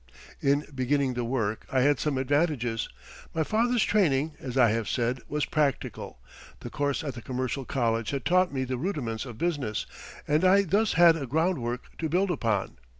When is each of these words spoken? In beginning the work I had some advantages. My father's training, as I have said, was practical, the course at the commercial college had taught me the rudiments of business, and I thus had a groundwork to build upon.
In 0.41 0.65
beginning 0.73 1.13
the 1.13 1.23
work 1.23 1.67
I 1.71 1.81
had 1.81 1.99
some 1.99 2.17
advantages. 2.17 2.89
My 3.35 3.43
father's 3.43 3.83
training, 3.83 4.33
as 4.39 4.57
I 4.57 4.71
have 4.71 4.89
said, 4.89 5.21
was 5.29 5.45
practical, 5.45 6.17
the 6.61 6.71
course 6.71 7.03
at 7.03 7.13
the 7.13 7.21
commercial 7.21 7.65
college 7.65 8.09
had 8.09 8.25
taught 8.25 8.51
me 8.51 8.63
the 8.63 8.77
rudiments 8.79 9.27
of 9.27 9.37
business, 9.37 9.85
and 10.27 10.43
I 10.43 10.63
thus 10.63 10.93
had 10.93 11.15
a 11.17 11.27
groundwork 11.27 11.95
to 11.99 12.09
build 12.09 12.31
upon. 12.31 12.77